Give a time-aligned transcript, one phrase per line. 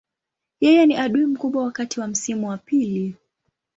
[0.61, 3.15] Yeye ni adui mkubwa wakati wa msimu wa pili.